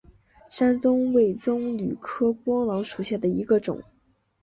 [0.49, 3.83] 山棕为棕榈科桄榔属下的一个种。